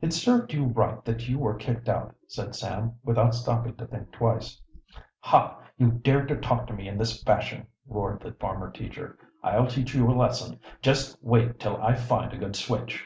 [0.00, 4.10] "It served you right that you were kicked out," said Sam, without stopping to think
[4.10, 4.58] twice.
[5.20, 5.60] "Ha!
[5.76, 9.18] you dare to talk to me in this fashion!" roared the former teacher.
[9.42, 10.58] "I'll teach you a lesson!
[10.80, 13.04] Just wait till I find a good switch!"